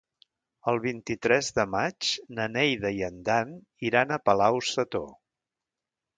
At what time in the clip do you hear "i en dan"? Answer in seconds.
3.01-3.53